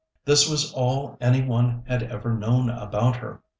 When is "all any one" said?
0.73-1.83